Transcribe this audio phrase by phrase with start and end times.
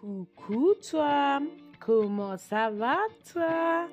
[0.00, 1.40] Coucou toi,
[1.80, 2.98] comment ça va
[3.32, 3.88] toi?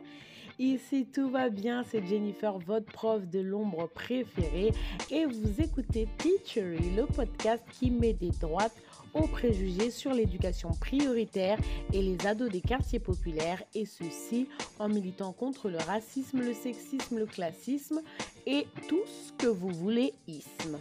[0.59, 4.74] Ici tout va bien, c'est Jennifer, votre prof de l'ombre préférée.
[5.10, 8.76] Et vous écoutez Teachery, le podcast qui met des droites
[9.13, 11.58] aux préjugés sur l'éducation prioritaire
[11.94, 14.49] et les ados des quartiers populaires et ceci
[14.79, 18.02] en militant contre le racisme, le sexisme, le classisme
[18.45, 20.80] et tout ce que vous voulez isme.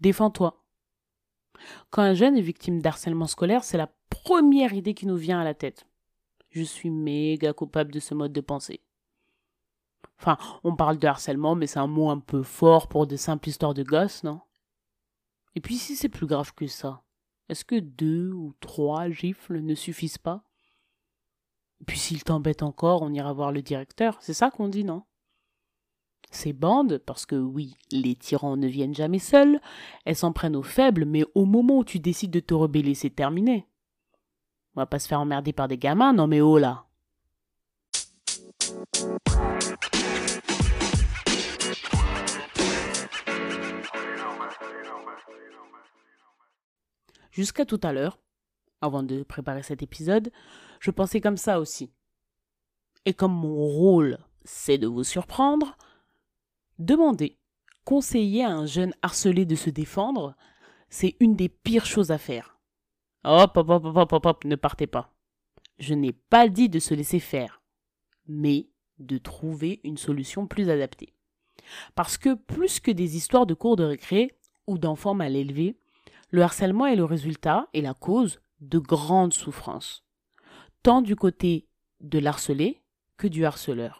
[0.00, 0.64] Défends-toi.
[1.90, 5.44] Quand un jeune est victime d'harcèlement scolaire, c'est la première idée qui nous vient à
[5.44, 5.86] la tête.
[6.50, 8.80] Je suis méga coupable de ce mode de pensée.
[10.18, 13.48] Enfin, on parle de harcèlement, mais c'est un mot un peu fort pour de simples
[13.48, 14.40] histoires de gosses, non?
[15.54, 17.02] Et puis si c'est plus grave que ça,
[17.48, 20.44] est-ce que deux ou trois gifles ne suffisent pas?
[21.80, 25.04] Et puis s'il t'embête encore, on ira voir le directeur, c'est ça qu'on dit, non?
[26.30, 29.60] Ces bandes, parce que oui, les tyrans ne viennent jamais seuls,
[30.04, 33.10] elles s'en prennent aux faibles, mais au moment où tu décides de te rebeller, c'est
[33.10, 33.66] terminé.
[34.74, 36.86] On va pas se faire emmerder par des gamins, non mais oh là.
[47.30, 48.18] Jusqu'à tout à l'heure,
[48.80, 50.30] avant de préparer cet épisode,
[50.80, 51.92] je pensais comme ça aussi.
[53.06, 55.76] Et comme mon rôle, c'est de vous surprendre,
[56.80, 57.38] demander,
[57.84, 60.34] conseiller à un jeune harcelé de se défendre,
[60.88, 62.58] c'est une des pires choses à faire.
[63.24, 65.14] Hop, hop, hop, hop, hop, hop, ne partez pas.
[65.78, 67.62] Je n'ai pas dit de se laisser faire,
[68.26, 71.14] mais de trouver une solution plus adaptée.
[71.94, 75.78] Parce que plus que des histoires de cours de récré ou d'enfants mal élevés,
[76.30, 80.04] le harcèlement est le résultat et la cause de grandes souffrances,
[80.82, 81.66] tant du côté
[82.00, 82.82] de l'harcelé
[83.16, 83.99] que du harceleur.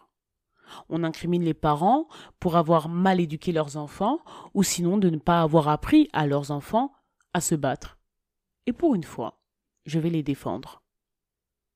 [0.89, 2.07] On incrimine les parents
[2.39, 4.19] pour avoir mal éduqué leurs enfants
[4.53, 6.91] ou sinon de ne pas avoir appris à leurs enfants
[7.33, 7.97] à se battre.
[8.65, 9.39] Et pour une fois,
[9.85, 10.83] je vais les défendre.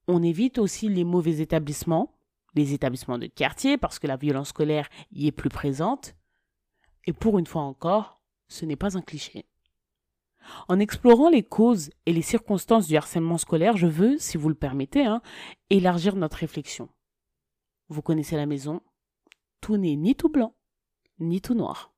[0.07, 2.19] On évite aussi les mauvais établissements,
[2.53, 6.16] les établissements de quartier parce que la violence scolaire y est plus présente.
[7.05, 9.45] Et pour une fois encore, ce n'est pas un cliché.
[10.67, 14.55] En explorant les causes et les circonstances du harcèlement scolaire, je veux, si vous le
[14.55, 15.22] permettez, hein,
[15.69, 16.89] élargir notre réflexion.
[17.88, 18.81] Vous connaissez la maison,
[19.62, 20.56] tout n'est ni tout blanc,
[21.19, 21.94] ni tout noir.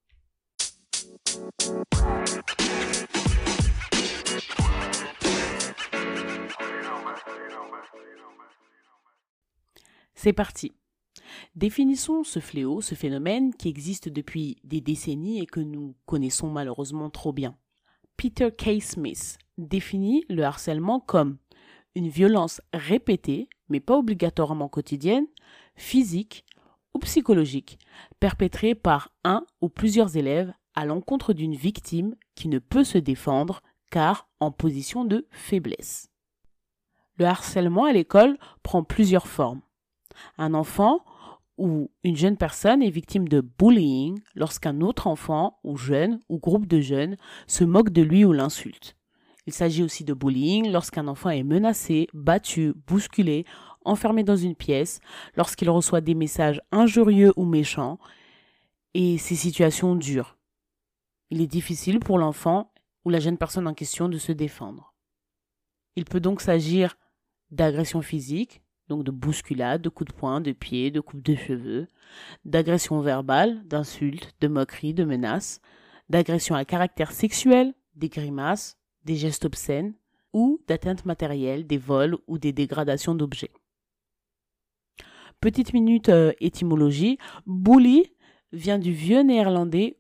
[10.14, 10.74] C'est parti.
[11.56, 17.10] Définissons ce fléau, ce phénomène qui existe depuis des décennies et que nous connaissons malheureusement
[17.10, 17.58] trop bien.
[18.18, 18.82] Peter K.
[18.82, 21.38] Smith définit le harcèlement comme
[21.96, 25.28] une violence répétée, mais pas obligatoirement quotidienne,
[25.78, 26.44] physique
[26.94, 27.80] ou psychologique,
[28.20, 33.62] perpétrée par un ou plusieurs élèves à l'encontre d'une victime qui ne peut se défendre
[33.90, 36.10] car en position de faiblesse.
[37.18, 39.62] Le harcèlement à l'école prend plusieurs formes.
[40.38, 41.04] Un enfant
[41.58, 46.68] ou une jeune personne est victime de bullying lorsqu'un autre enfant ou jeune ou groupe
[46.68, 47.18] de jeunes
[47.48, 48.96] se moque de lui ou l'insulte.
[49.48, 53.46] Il s'agit aussi de bullying lorsqu'un enfant est menacé, battu, bousculé,
[53.88, 55.00] enfermé dans une pièce,
[55.36, 58.00] lorsqu'il reçoit des messages injurieux ou méchants,
[58.94, 60.38] et ces situations durent.
[61.30, 62.72] Il est difficile pour l'enfant
[63.06, 64.94] ou la jeune personne en question de se défendre.
[65.96, 66.98] Il peut donc s'agir
[67.52, 71.88] d'agression physique, donc de bousculade, de coups de poing, de pied, de coupe de cheveux,
[72.46, 75.62] d'agression verbale, d'insultes, de moqueries, de menaces,
[76.10, 79.94] d'agression à caractère sexuel, des grimaces, des gestes obscènes,
[80.34, 83.52] ou d'atteinte matérielle, des vols ou des dégradations d'objets.
[85.40, 88.12] Petite minute euh, étymologie, bully
[88.52, 89.98] vient du vieux néerlandais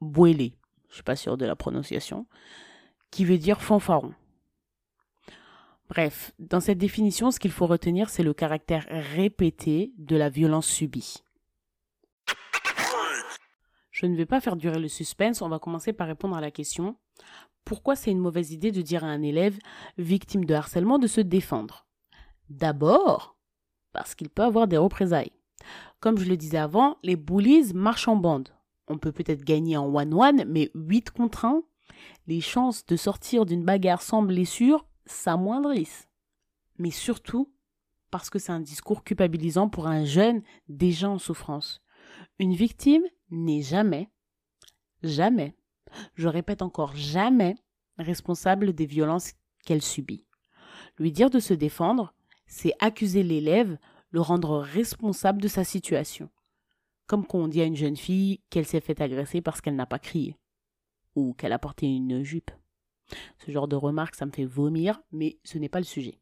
[0.00, 0.52] boele,
[0.88, 2.26] je suis pas sûr de la prononciation,
[3.10, 4.14] qui veut dire fanfaron.
[5.88, 10.66] Bref, dans cette définition, ce qu'il faut retenir, c'est le caractère répété de la violence
[10.66, 11.22] subie.
[13.90, 16.50] Je ne vais pas faire durer le suspense, on va commencer par répondre à la
[16.50, 16.96] question.
[17.64, 19.58] Pourquoi c'est une mauvaise idée de dire à un élève
[19.96, 21.86] victime de harcèlement de se défendre?
[22.48, 23.37] D'abord,
[23.92, 25.32] parce qu'il peut avoir des représailles.
[26.00, 28.50] Comme je le disais avant, les bullies marchent en bande.
[28.86, 31.62] On peut peut-être gagner en one-one, mais 8 contre 1,
[32.26, 36.08] les chances de sortir d'une bagarre sans blessure s'amoindrissent.
[36.78, 37.52] Mais surtout
[38.10, 41.82] parce que c'est un discours culpabilisant pour un jeune déjà en souffrance.
[42.38, 44.08] Une victime n'est jamais,
[45.02, 45.54] jamais,
[46.14, 47.56] je répète encore jamais,
[47.98, 49.32] responsable des violences
[49.64, 50.24] qu'elle subit.
[50.98, 52.14] Lui dire de se défendre,
[52.48, 53.78] c'est accuser l'élève,
[54.10, 56.30] le rendre responsable de sa situation.
[57.06, 59.86] Comme quand on dit à une jeune fille qu'elle s'est fait agresser parce qu'elle n'a
[59.86, 60.36] pas crié.
[61.14, 62.52] ou qu'elle a porté une jupe.
[63.44, 66.20] Ce genre de remarques, ça me fait vomir, mais ce n'est pas le sujet.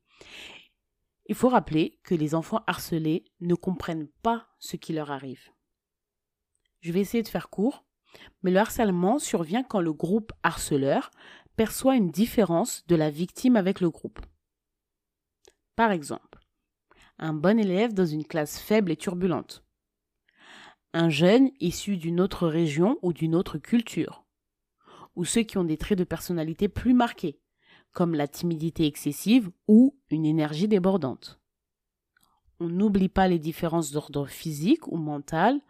[1.27, 5.51] Il faut rappeler que les enfants harcelés ne comprennent pas ce qui leur arrive.
[6.81, 7.85] Je vais essayer de faire court,
[8.43, 11.11] mais le harcèlement survient quand le groupe harceleur
[11.57, 14.21] perçoit une différence de la victime avec le groupe.
[15.77, 16.39] Par exemple,
[17.19, 19.63] un bon élève dans une classe faible et turbulente.
[20.95, 24.25] Un jeune issu d'une autre région ou d'une autre culture.
[25.17, 27.39] Ou ceux qui ont des traits de personnalité plus marqués,
[27.93, 31.41] comme la timidité excessive ou une énergie débordante.
[32.59, 35.61] On n'oublie pas les différences d'ordre physique ou mental.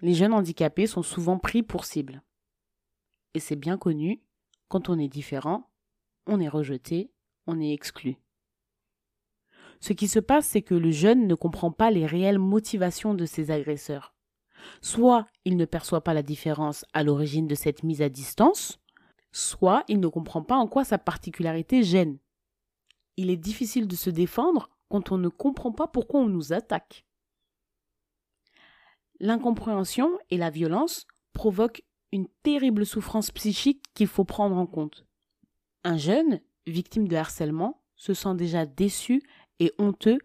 [0.00, 2.22] Les jeunes handicapés sont souvent pris pour cible.
[3.34, 4.22] Et c'est bien connu,
[4.68, 5.72] quand on est différent,
[6.26, 7.10] on est rejeté,
[7.48, 8.16] on est exclu.
[9.82, 13.26] Ce qui se passe, c'est que le jeune ne comprend pas les réelles motivations de
[13.26, 14.14] ses agresseurs.
[14.80, 18.78] Soit il ne perçoit pas la différence à l'origine de cette mise à distance,
[19.32, 22.18] soit il ne comprend pas en quoi sa particularité gêne.
[23.16, 27.04] Il est difficile de se défendre quand on ne comprend pas pourquoi on nous attaque.
[29.18, 31.82] L'incompréhension et la violence provoquent
[32.12, 35.04] une terrible souffrance psychique qu'il faut prendre en compte.
[35.82, 39.22] Un jeune, victime de harcèlement, se sent déjà déçu
[39.62, 40.18] et honteux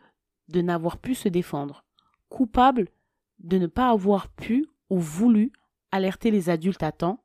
[0.50, 1.86] de n'avoir pu se défendre,
[2.28, 2.90] coupable
[3.38, 5.52] de ne pas avoir pu ou voulu
[5.92, 7.24] alerter les adultes à temps,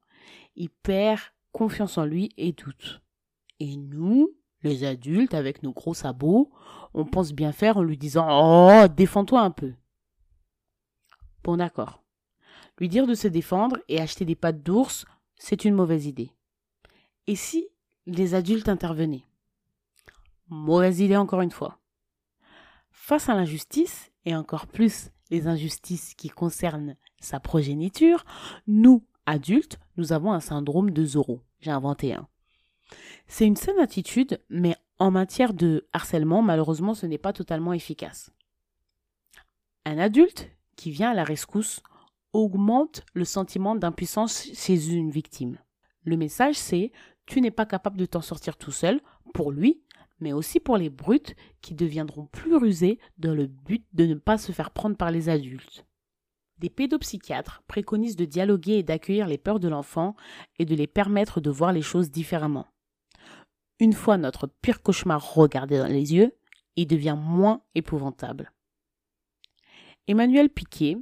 [0.54, 1.20] il perd
[1.52, 3.00] confiance en lui et doute.
[3.60, 4.30] Et nous,
[4.62, 6.50] les adultes, avec nos gros sabots,
[6.92, 9.72] on pense bien faire en lui disant Oh, défends-toi un peu.
[11.42, 12.02] Bon, d'accord.
[12.78, 15.06] Lui dire de se défendre et acheter des pattes d'ours,
[15.36, 16.30] c'est une mauvaise idée.
[17.26, 17.68] Et si
[18.06, 19.24] les adultes intervenaient?
[20.48, 21.78] Mauvaise idée encore une fois.
[23.04, 28.24] Face à l'injustice, et encore plus les injustices qui concernent sa progéniture,
[28.68, 31.40] nous, adultes, nous avons un syndrome de Zorro.
[31.58, 32.28] J'ai inventé un.
[33.26, 38.30] C'est une saine attitude, mais en matière de harcèlement, malheureusement, ce n'est pas totalement efficace.
[39.84, 41.82] Un adulte qui vient à la rescousse
[42.32, 45.58] augmente le sentiment d'impuissance chez une victime.
[46.04, 46.92] Le message c'est
[47.26, 49.00] tu n'es pas capable de t'en sortir tout seul,
[49.34, 49.82] pour lui,
[50.22, 54.38] mais aussi pour les brutes qui deviendront plus rusées dans le but de ne pas
[54.38, 55.84] se faire prendre par les adultes.
[56.58, 60.14] Des pédopsychiatres préconisent de dialoguer et d'accueillir les peurs de l'enfant
[60.60, 62.66] et de les permettre de voir les choses différemment.
[63.80, 66.32] Une fois notre pire cauchemar regardé dans les yeux,
[66.76, 68.52] il devient moins épouvantable.
[70.06, 70.96] Emmanuel Piquet,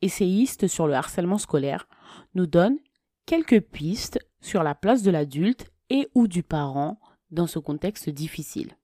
[0.00, 1.88] essayiste sur le harcèlement scolaire,
[2.34, 2.78] nous donne
[3.26, 6.98] quelques pistes sur la place de l'adulte et ou du parent
[7.32, 8.76] dans ce contexte difficile.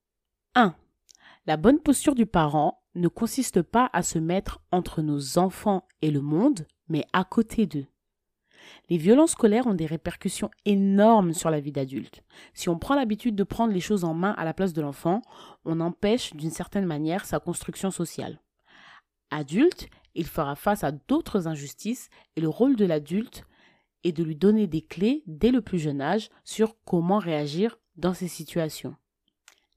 [0.55, 0.75] 1.
[1.47, 6.11] La bonne posture du parent ne consiste pas à se mettre entre nos enfants et
[6.11, 7.87] le monde, mais à côté d'eux.
[8.91, 12.23] Les violences scolaires ont des répercussions énormes sur la vie d'adulte.
[12.55, 15.23] Si on prend l'habitude de prendre les choses en main à la place de l'enfant,
[15.65, 18.41] on empêche d'une certaine manière sa construction sociale.
[19.31, 23.45] Adulte, il fera face à d'autres injustices et le rôle de l'adulte
[24.05, 28.15] est de lui donner des clés dès le plus jeune âge sur comment réagir dans
[28.15, 28.97] ces situations.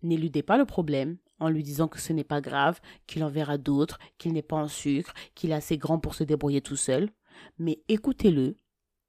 [0.03, 3.57] N'éludez pas le problème en lui disant que ce n'est pas grave, qu'il en verra
[3.57, 7.09] d'autres, qu'il n'est pas en sucre, qu'il est assez grand pour se débrouiller tout seul,
[7.57, 8.57] mais écoutez-le,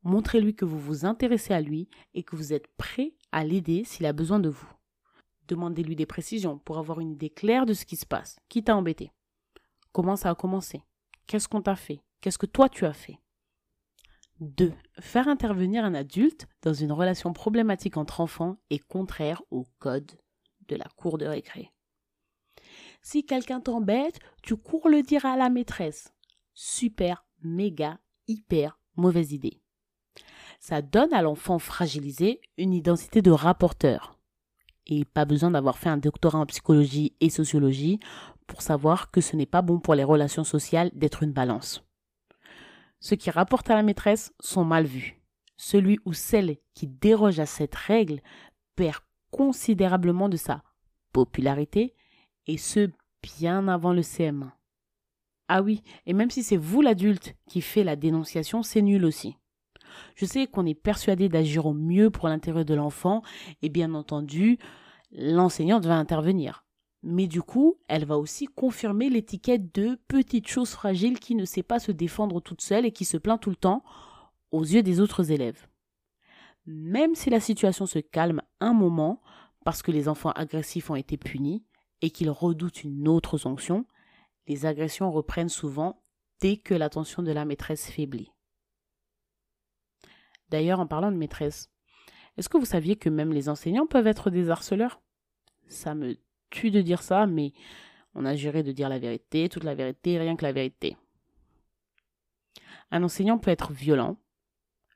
[0.03, 4.07] montrez-lui que vous vous intéressez à lui et que vous êtes prêt à l'aider s'il
[4.07, 4.71] a besoin de vous.
[5.49, 8.39] Demandez-lui des précisions pour avoir une idée claire de ce qui se passe.
[8.49, 9.13] Qui t'a embêté?
[9.93, 10.83] Comment ça a commencé?
[11.27, 12.01] Qu'est-ce qu'on t'a fait?
[12.21, 13.19] Qu'est-ce que toi tu as fait?
[14.43, 14.73] 2.
[15.01, 20.13] Faire intervenir un adulte dans une relation problématique entre enfants est contraire au code
[20.69, 21.73] de la cour de récré.
[23.03, 26.13] Si quelqu'un t'embête, tu cours le dire à la maîtresse.
[26.55, 29.61] Super, méga, hyper mauvaise idée.
[30.61, 34.19] Ça donne à l'enfant fragilisé une identité de rapporteur.
[34.87, 38.01] Et pas besoin d'avoir fait un doctorat en psychologie et sociologie
[38.47, 41.85] pour savoir que ce n'est pas bon pour les relations sociales d'être une balance.
[43.03, 45.21] Ceux qui rapportent à la maîtresse sont mal vus.
[45.57, 48.21] Celui ou celle qui déroge à cette règle
[48.77, 49.01] perd
[49.33, 50.63] considérablement de sa
[51.13, 51.95] popularité
[52.47, 52.91] et ce
[53.21, 54.53] bien avant le CM1.
[55.49, 59.37] Ah oui, et même si c'est vous l'adulte qui fait la dénonciation, c'est nul aussi.
[60.15, 63.23] Je sais qu'on est persuadé d'agir au mieux pour l'intérêt de l'enfant,
[63.63, 64.59] et bien entendu,
[65.11, 66.65] l'enseignante va intervenir.
[67.03, 71.65] Mais du coup, elle va aussi confirmer l'étiquette de petite chose fragile qui ne sait
[71.65, 73.83] pas se défendre toute seule et qui se plaint tout le temps
[74.53, 75.67] aux yeux des autres élèves.
[76.67, 79.21] Même si la situation se calme un moment,
[79.65, 81.65] parce que les enfants agressifs ont été punis
[82.03, 83.87] et qu'ils redoutent une autre sanction,
[84.47, 86.03] les agressions reprennent souvent
[86.41, 88.31] dès que l'attention de la maîtresse faiblit.
[90.51, 91.71] D'ailleurs, en parlant de maîtresse,
[92.37, 95.01] est-ce que vous saviez que même les enseignants peuvent être des harceleurs?
[95.69, 96.17] Ça me
[96.53, 97.53] tue de dire ça, mais
[98.15, 100.97] on a juré de dire la vérité, toute la vérité, rien que la vérité.
[102.93, 104.19] Un enseignant peut être violent,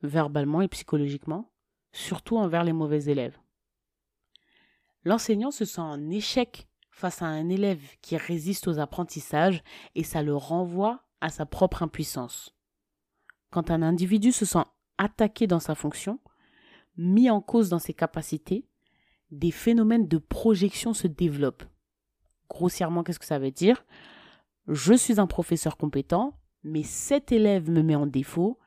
[0.02, 1.50] verbalement et psychologiquement,
[1.92, 3.38] surtout envers les mauvais élèves.
[5.02, 9.62] L'enseignant se sent en échec face à un élève qui résiste aux apprentissages
[9.94, 12.54] et ça le renvoie à sa propre impuissance.
[13.50, 14.64] Quand un individu se sent
[14.98, 16.20] attaqué dans sa fonction,
[16.96, 18.66] mis en cause dans ses capacités,
[19.30, 21.64] des phénomènes de projection se développent.
[22.48, 23.84] Grossièrement, qu'est-ce que ça veut dire?
[24.68, 28.58] Je suis un professeur compétent, mais cet élève me met en défaut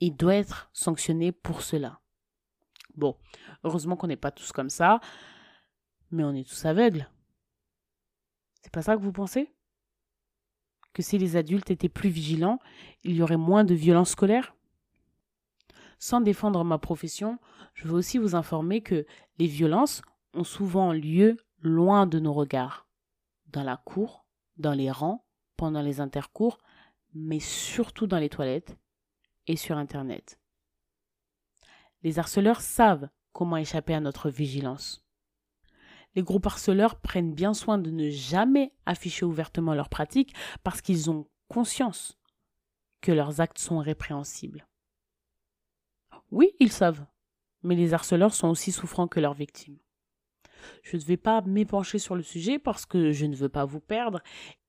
[0.00, 2.00] et doit être sanctionné pour cela.
[2.94, 3.16] Bon,
[3.62, 5.00] heureusement qu'on n'est pas tous comme ça,
[6.10, 7.10] mais on est tous aveugles.
[8.62, 9.52] C'est pas ça que vous pensez?
[10.92, 12.58] Que si les adultes étaient plus vigilants,
[13.04, 14.55] il y aurait moins de violences scolaires?
[16.08, 17.40] Sans défendre ma profession,
[17.74, 19.04] je veux aussi vous informer que
[19.38, 20.02] les violences
[20.34, 22.86] ont souvent lieu loin de nos regards.
[23.48, 24.24] Dans la cour,
[24.56, 26.58] dans les rangs, pendant les intercours,
[27.12, 28.76] mais surtout dans les toilettes
[29.48, 30.38] et sur Internet.
[32.04, 35.04] Les harceleurs savent comment échapper à notre vigilance.
[36.14, 41.10] Les groupes harceleurs prennent bien soin de ne jamais afficher ouvertement leurs pratiques parce qu'ils
[41.10, 42.16] ont conscience
[43.00, 44.68] que leurs actes sont répréhensibles.
[46.30, 47.06] Oui, ils savent,
[47.62, 49.78] mais les harceleurs sont aussi souffrants que leurs victimes.
[50.82, 53.80] Je ne vais pas m'épancher sur le sujet parce que je ne veux pas vous
[53.80, 54.20] perdre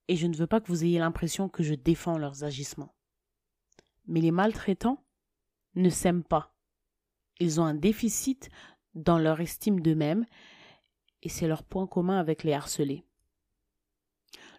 [0.07, 2.93] et je ne veux pas que vous ayez l'impression que je défends leurs agissements.
[4.05, 5.03] Mais les maltraitants
[5.75, 6.53] ne s'aiment pas.
[7.39, 8.49] Ils ont un déficit
[8.95, 10.25] dans leur estime d'eux-mêmes
[11.23, 13.03] et c'est leur point commun avec les harcelés.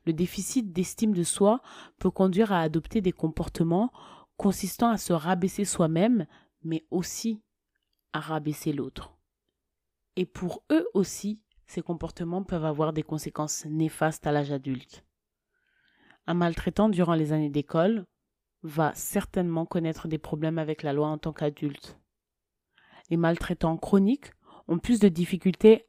[0.05, 1.61] Le déficit d'estime de soi
[1.99, 3.93] peut conduire à adopter des comportements
[4.37, 6.27] consistant à se rabaisser soi-même,
[6.69, 7.41] mais aussi
[8.13, 9.17] à rabaisser l'autre.
[10.17, 15.05] Et pour eux aussi, ces comportements peuvent avoir des conséquences néfastes à l'âge adulte.
[16.27, 18.07] Un maltraitant durant les années d'école
[18.63, 21.99] va certainement connaître des problèmes avec la loi en tant qu'adulte.
[23.09, 24.33] Les maltraitants chroniques
[24.67, 25.87] ont plus de difficultés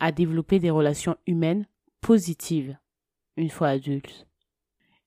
[0.00, 1.66] à développer des relations humaines
[2.02, 2.76] positives
[3.36, 4.26] une fois adultes.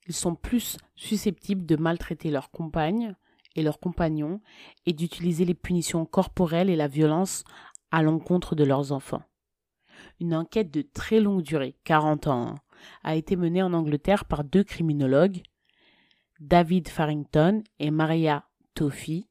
[0.07, 3.15] Ils sont plus susceptibles de maltraiter leurs compagnes
[3.55, 4.41] et leurs compagnons
[4.85, 7.43] et d'utiliser les punitions corporelles et la violence
[7.91, 9.23] à l'encontre de leurs enfants.
[10.19, 12.55] Une enquête de très longue durée, 40 ans, hein,
[13.03, 15.41] a été menée en Angleterre par deux criminologues,
[16.39, 19.27] David Farrington et Maria Toffy,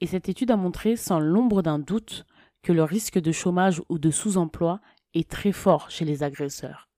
[0.00, 2.26] et cette étude a montré sans l'ombre d'un doute
[2.62, 4.80] que le risque de chômage ou de sous-emploi
[5.14, 6.88] est très fort chez les agresseurs.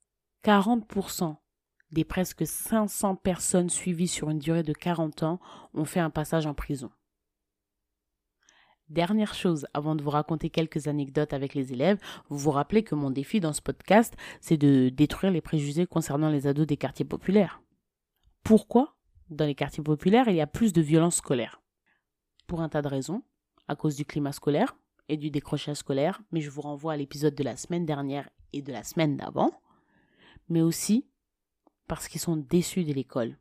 [0.45, 1.37] 40%
[1.91, 5.41] des presque 500 personnes suivies sur une durée de 40 ans
[5.75, 6.91] ont fait un passage en prison.
[8.89, 12.95] Dernière chose, avant de vous raconter quelques anecdotes avec les élèves, vous vous rappelez que
[12.95, 17.05] mon défi dans ce podcast, c'est de détruire les préjugés concernant les ados des quartiers
[17.05, 17.61] populaires.
[18.45, 18.97] Pourquoi,
[19.29, 21.61] dans les quartiers populaires, il y a plus de violence scolaire
[22.47, 23.25] Pour un tas de raisons,
[23.67, 24.77] à cause du climat scolaire,
[25.09, 28.63] et du décrochage scolaire, mais je vous renvoie à l'épisode de la semaine dernière et
[28.63, 29.51] de la semaine d'avant,
[30.49, 31.07] mais aussi
[31.87, 33.39] parce qu'ils sont déçus de l'école.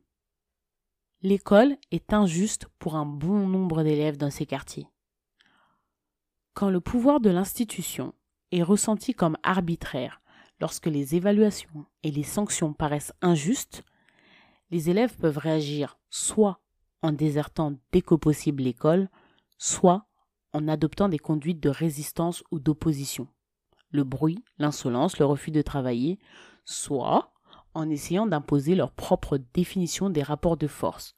[1.22, 4.88] L'école est injuste pour un bon nombre d'élèves dans ces quartiers.
[6.54, 8.14] Quand le pouvoir de l'institution
[8.52, 10.20] est ressenti comme arbitraire,
[10.60, 13.82] lorsque les évaluations et les sanctions paraissent injustes,
[14.70, 16.60] les élèves peuvent réagir soit
[17.02, 19.08] en désertant dès que possible l'école,
[19.58, 20.06] soit
[20.52, 23.28] en adoptant des conduites de résistance ou d'opposition.
[23.90, 26.18] Le bruit, l'insolence, le refus de travailler,
[26.64, 27.32] soit
[27.76, 31.14] en essayant d'imposer leur propre définition des rapports de force,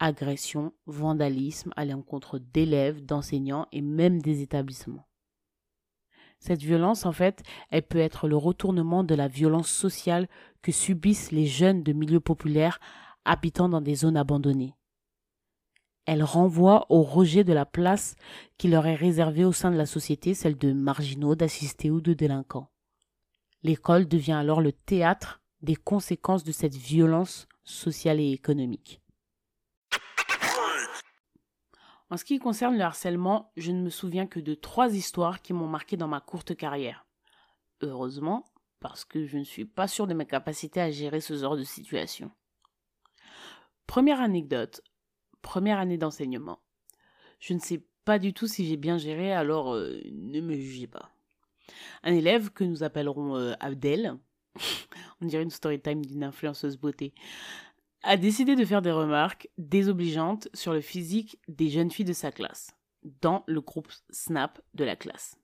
[0.00, 5.06] agression, vandalisme à l'encontre d'élèves, d'enseignants et même des établissements.
[6.40, 10.28] Cette violence, en fait, elle peut être le retournement de la violence sociale
[10.60, 12.80] que subissent les jeunes de milieux populaires
[13.24, 14.74] habitant dans des zones abandonnées.
[16.04, 18.16] Elle renvoie au rejet de la place
[18.58, 22.12] qui leur est réservée au sein de la société, celle de marginaux, d'assistés ou de
[22.12, 22.72] délinquants.
[23.62, 29.00] L'école devient alors le théâtre des conséquences de cette violence sociale et économique.
[32.10, 35.54] En ce qui concerne le harcèlement, je ne me souviens que de trois histoires qui
[35.54, 37.06] m'ont marqué dans ma courte carrière.
[37.80, 38.44] Heureusement,
[38.80, 41.64] parce que je ne suis pas sûr de mes capacités à gérer ce genre de
[41.64, 42.30] situation.
[43.86, 44.82] Première anecdote,
[45.40, 46.58] première année d'enseignement.
[47.38, 50.86] Je ne sais pas du tout si j'ai bien géré, alors euh, ne me jugez
[50.88, 51.10] pas.
[52.02, 54.18] Un élève que nous appellerons euh, Abdel,
[55.20, 57.14] on dirait une story time d'une influenceuse beauté,
[58.02, 62.32] a décidé de faire des remarques désobligeantes sur le physique des jeunes filles de sa
[62.32, 62.72] classe.
[63.20, 65.36] dans le groupe Snap de la classe.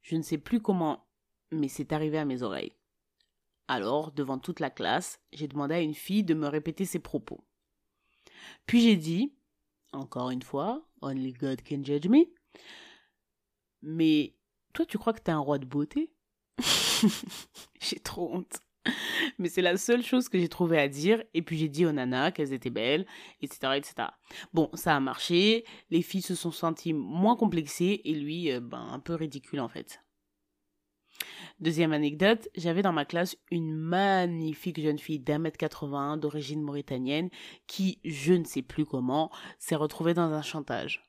[0.00, 1.08] Je ne sais plus comment,
[1.50, 2.72] mais c'est arrivé à mes oreilles.
[3.66, 7.42] Alors, devant toute la classe, j'ai demandé à une fille de me répéter ses propos.
[8.66, 9.34] Puis j'ai dit,
[9.92, 12.26] encore une fois, Only God can judge me.
[13.82, 14.36] Mais
[14.72, 16.13] toi, tu crois que t'es un roi de beauté?
[17.80, 18.60] J'ai trop honte.
[19.38, 21.22] Mais c'est la seule chose que j'ai trouvé à dire.
[21.32, 23.06] Et puis j'ai dit aux nanas qu'elles étaient belles,
[23.40, 24.08] etc., etc.
[24.52, 25.64] Bon, ça a marché.
[25.90, 29.68] Les filles se sont senties moins complexées et lui, euh, ben, un peu ridicule en
[29.68, 30.00] fait.
[31.60, 37.30] Deuxième anecdote, j'avais dans ma classe une magnifique jeune fille d'un mètre 81 d'origine mauritanienne
[37.66, 41.04] qui, je ne sais plus comment, s'est retrouvée dans un chantage.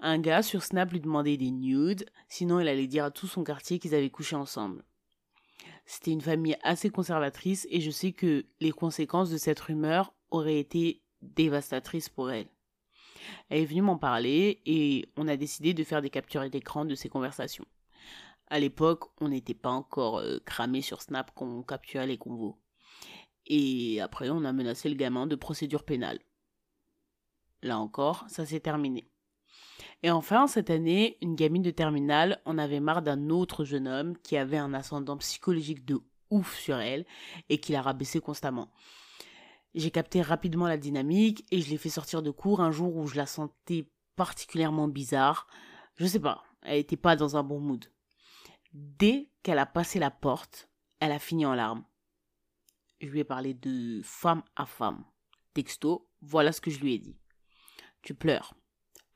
[0.00, 3.42] Un gars sur Snap lui demandait des nudes, sinon il allait dire à tout son
[3.42, 4.84] quartier qu'ils avaient couché ensemble.
[5.90, 10.58] C'était une famille assez conservatrice et je sais que les conséquences de cette rumeur auraient
[10.58, 12.46] été dévastatrices pour elle.
[13.48, 16.94] Elle est venue m'en parler et on a décidé de faire des captures d'écran de
[16.94, 17.64] ces conversations.
[18.48, 22.58] À l'époque, on n'était pas encore euh, cramé sur Snap qu'on capturait les convos.
[23.46, 26.20] Et après, on a menacé le gamin de procédure pénale.
[27.62, 29.10] Là encore, ça s'est terminé.
[30.02, 34.16] Et enfin, cette année, une gamine de terminale en avait marre d'un autre jeune homme
[34.18, 36.00] qui avait un ascendant psychologique de
[36.30, 37.04] ouf sur elle
[37.48, 38.70] et qui la rabaissait constamment.
[39.74, 43.06] J'ai capté rapidement la dynamique et je l'ai fait sortir de cours un jour où
[43.06, 45.46] je la sentais particulièrement bizarre.
[45.96, 47.84] Je sais pas, elle était pas dans un bon mood.
[48.72, 50.68] Dès qu'elle a passé la porte,
[51.00, 51.84] elle a fini en larmes.
[53.00, 55.04] Je lui ai parlé de femme à femme.
[55.54, 57.16] Texto, voilà ce que je lui ai dit.
[58.02, 58.54] Tu pleures,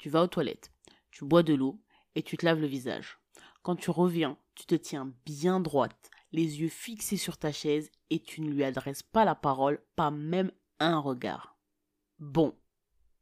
[0.03, 0.73] tu vas aux toilettes,
[1.13, 1.81] tu bois de l'eau
[2.17, 3.21] et tu te laves le visage.
[3.63, 8.19] Quand tu reviens, tu te tiens bien droite, les yeux fixés sur ta chaise et
[8.19, 11.57] tu ne lui adresses pas la parole, pas même un regard.
[12.19, 12.53] Bon,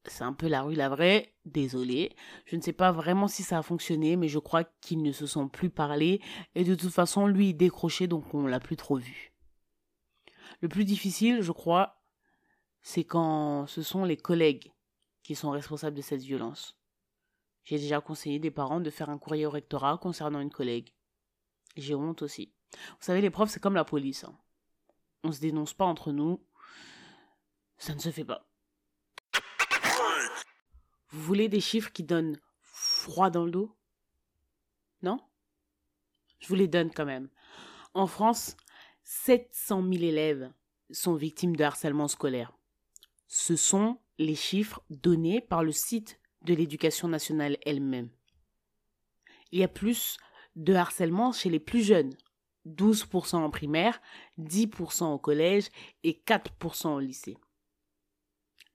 [0.07, 2.17] c'est un peu la rue la vraie, désolé.
[2.47, 5.27] Je ne sais pas vraiment si ça a fonctionné, mais je crois qu'ils ne se
[5.27, 6.23] sont plus parlé
[6.55, 9.35] et de toute façon lui décroché donc on l'a plus trop vu.
[10.63, 12.03] Le plus difficile, je crois,
[12.81, 14.73] c'est quand ce sont les collègues
[15.23, 16.79] qui sont responsables de cette violence.
[17.65, 20.95] J'ai déjà conseillé des parents de faire un courrier au rectorat concernant une collègue.
[21.77, 22.53] J'ai honte aussi.
[22.73, 24.25] Vous savez, les profs, c'est comme la police.
[24.25, 24.39] Hein.
[25.23, 26.45] On se dénonce pas entre nous.
[27.79, 28.47] Ça ne se fait pas.
[31.11, 33.77] Vous voulez des chiffres qui donnent froid dans le dos?
[35.03, 35.19] Non?
[36.39, 37.29] Je vous les donne quand même.
[37.95, 38.57] En France,
[39.05, 40.53] 700 000 élèves
[40.91, 42.53] sont victimes de harcèlement scolaire.
[43.27, 48.11] Ce sont les chiffres donnés par le site de l'éducation nationale elle-même.
[49.51, 50.19] Il y a plus
[50.57, 52.13] de harcèlement chez les plus jeunes,
[52.67, 53.99] 12% en primaire,
[54.39, 55.69] 10% au collège
[56.05, 57.39] et 4% au lycée.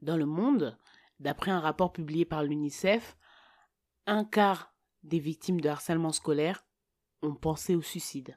[0.01, 0.79] Dans le monde,
[1.19, 3.15] d'après un rapport publié par l'UNICEF,
[4.08, 6.65] un quart des victimes de harcèlement scolaire
[7.21, 8.36] ont pensé au suicide.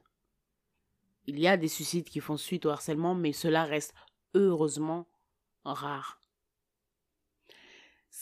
[1.24, 3.94] Il y a des suicides qui font suite au harcèlement, mais cela reste
[4.34, 5.08] heureusement
[5.64, 6.20] rare.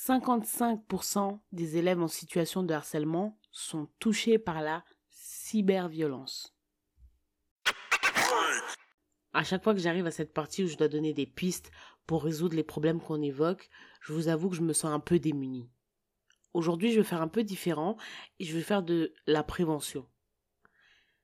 [0.05, 6.55] 55% des élèves en situation de harcèlement sont touchés par la cyberviolence.
[9.33, 11.71] À chaque fois que j'arrive à cette partie où je dois donner des pistes
[12.07, 13.71] pour résoudre les problèmes qu'on évoque,
[14.03, 15.71] je vous avoue que je me sens un peu démunie.
[16.53, 17.97] Aujourd'hui, je vais faire un peu différent
[18.39, 20.07] et je vais faire de la prévention.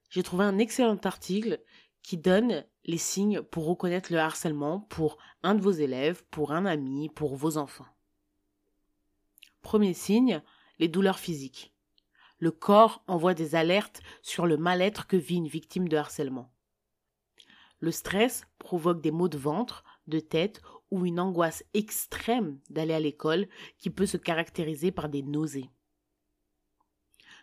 [0.09, 1.63] J'ai trouvé un excellent article
[2.03, 6.67] qui donne les signes pour reconnaître le harcèlement pour un de vos élèves, pour un
[6.67, 7.87] ami, pour vos enfants.
[9.63, 10.43] Premier signe,
[10.79, 11.73] les douleurs physiques.
[12.39, 16.53] Le corps envoie des alertes sur le mal-être que vit une victime de harcèlement.
[17.79, 23.01] Le stress provoque des maux de ventre, de tête ou une angoisse extrême d'aller à
[23.01, 23.49] l'école
[23.79, 25.71] qui peut se caractériser par des nausées.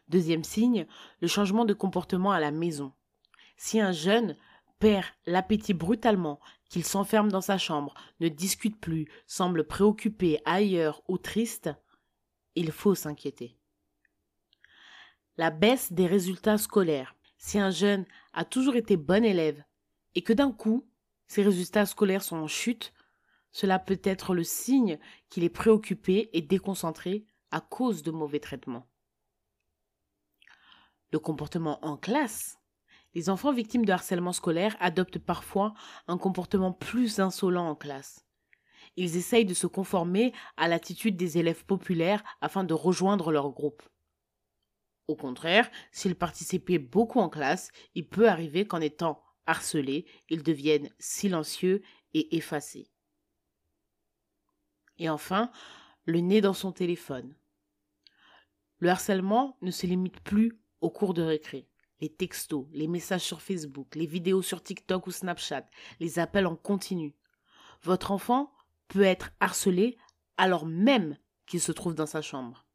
[0.10, 0.86] Deuxième signe,
[1.22, 2.94] le changement de comportement à la maison.
[3.58, 4.36] Si un jeune
[4.80, 11.18] perd l'appétit brutalement, qu'il s'enferme dans sa chambre, ne discute plus, semble préoccupé ailleurs ou
[11.18, 11.70] triste,
[12.60, 13.56] il faut s'inquiéter.
[15.38, 17.16] La baisse des résultats scolaires.
[17.38, 19.64] Si un jeune a toujours été bon élève
[20.14, 20.86] et que d'un coup,
[21.28, 22.94] ses résultats scolaires sont en chute,
[23.54, 28.90] cela peut être le signe qu'il est préoccupé et déconcentré à cause de mauvais traitements.
[31.14, 32.58] Le comportement en classe.
[33.16, 35.74] Les enfants victimes de harcèlement scolaire adoptent parfois
[36.08, 38.29] un comportement plus insolent en classe
[39.00, 43.82] ils essayent de se conformer à l'attitude des élèves populaires afin de rejoindre leur groupe.
[45.08, 50.90] Au contraire, s'ils participaient beaucoup en classe, il peut arriver qu'en étant harcelés, ils deviennent
[51.00, 51.82] silencieux
[52.14, 52.92] et effacés.
[54.98, 55.50] Et enfin,
[56.04, 57.34] le nez dans son téléphone.
[58.80, 61.70] Le harcèlement ne se limite plus aux cours de récré.
[62.02, 65.66] Les textos, les messages sur Facebook, les vidéos sur TikTok ou Snapchat,
[66.02, 67.16] les appels en continu.
[67.82, 68.52] Votre enfant
[68.90, 69.98] peut être harcelé
[70.38, 72.66] alors même qu'il se trouve dans sa chambre.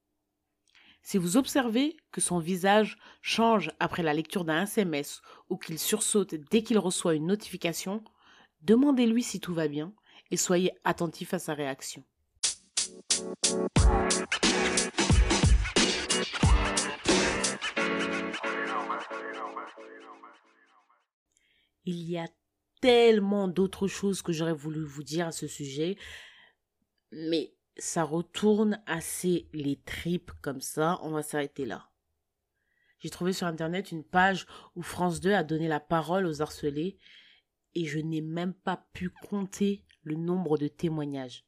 [1.03, 6.35] Si vous observez que son visage change après la lecture d'un SMS ou qu'il sursaute
[6.51, 8.03] dès qu'il reçoit une notification,
[8.63, 9.93] demandez-lui si tout va bien
[10.31, 12.03] et soyez attentif à sa réaction.
[22.85, 25.97] Tellement d'autres choses que j'aurais voulu vous dire à ce sujet,
[27.13, 31.89] mais ça retourne assez les tripes comme ça, on va s'arrêter là.
[32.99, 36.99] J'ai trouvé sur internet une page où France 2 a donné la parole aux harcelés
[37.75, 41.47] et je n'ai même pas pu compter le nombre de témoignages.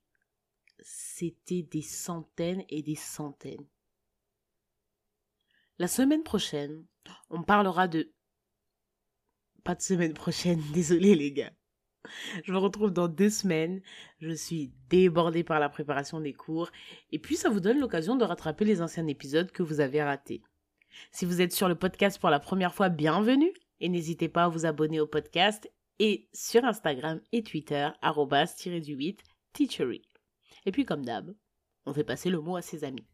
[0.80, 3.66] C'était des centaines et des centaines.
[5.78, 6.86] La semaine prochaine,
[7.28, 8.10] on parlera de...
[9.66, 11.50] Pas de semaine prochaine, désolé les gars.
[12.44, 13.82] Je me retrouve dans deux semaines.
[14.20, 16.70] Je suis débordée par la préparation des cours.
[17.10, 20.40] Et puis, ça vous donne l'occasion de rattraper les anciens épisodes que vous avez ratés.
[21.10, 23.52] Si vous êtes sur le podcast pour la première fois, bienvenue.
[23.80, 29.18] Et n'hésitez pas à vous abonner au podcast et sur Instagram et Twitter, arrobas-du8
[29.52, 30.02] teachery.
[30.64, 31.34] Et puis, comme d'hab,
[31.86, 33.08] on fait passer le mot à ses amis.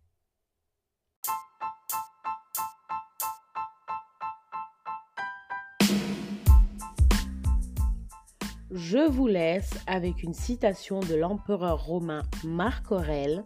[8.75, 13.45] Je vous laisse avec une citation de l'empereur romain Marc Aurèle.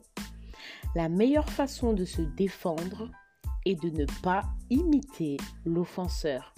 [0.95, 3.11] La meilleure façon de se défendre
[3.65, 6.55] est de ne pas imiter l'offenseur.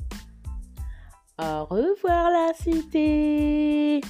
[1.38, 4.02] Au revoir la cité